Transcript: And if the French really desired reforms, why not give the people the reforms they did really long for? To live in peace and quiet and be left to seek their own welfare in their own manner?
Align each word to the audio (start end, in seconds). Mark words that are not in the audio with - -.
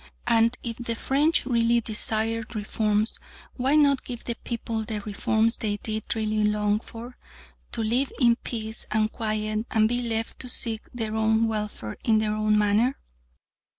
And 0.25 0.57
if 0.63 0.77
the 0.77 0.95
French 0.95 1.45
really 1.45 1.79
desired 1.79 2.55
reforms, 2.55 3.19
why 3.55 3.75
not 3.75 4.03
give 4.03 4.23
the 4.23 4.33
people 4.33 4.83
the 4.83 4.99
reforms 5.01 5.57
they 5.57 5.77
did 5.77 6.15
really 6.15 6.41
long 6.43 6.79
for? 6.79 7.19
To 7.73 7.83
live 7.83 8.11
in 8.19 8.35
peace 8.37 8.87
and 8.89 9.11
quiet 9.11 9.67
and 9.69 9.87
be 9.87 10.01
left 10.01 10.39
to 10.39 10.49
seek 10.49 10.81
their 10.91 11.15
own 11.15 11.47
welfare 11.47 11.97
in 12.03 12.17
their 12.17 12.33
own 12.33 12.57
manner? 12.57 12.97